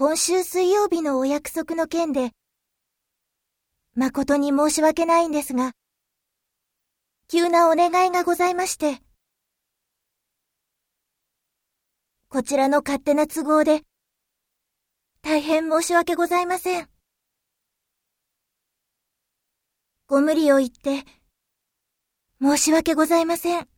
[0.00, 2.30] 今週水曜日のお約束の件で、
[3.96, 5.72] 誠に申し訳ないんですが、
[7.26, 9.00] 急なお願いがございまして、
[12.28, 13.82] こちらの勝手な都合で、
[15.20, 16.88] 大変申し訳ございません。
[20.06, 21.02] ご無理を言って、
[22.40, 23.77] 申し訳ございません。